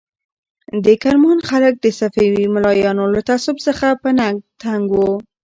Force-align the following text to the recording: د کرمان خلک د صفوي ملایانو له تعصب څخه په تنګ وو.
د 0.83 0.85
کرمان 1.03 1.39
خلک 1.49 1.73
د 1.79 1.85
صفوي 1.99 2.43
ملایانو 2.55 3.05
له 3.13 3.21
تعصب 3.29 3.55
څخه 3.67 3.87
په 4.01 4.09
تنګ 4.63 4.83
وو. 4.93 5.13